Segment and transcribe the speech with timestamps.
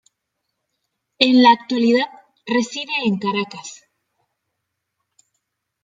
[1.19, 2.07] En la actualidad,
[2.47, 3.83] reside en Caracas.